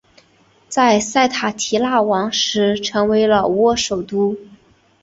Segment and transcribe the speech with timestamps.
[0.67, 4.35] 在塞塔提腊王时成为老挝首都。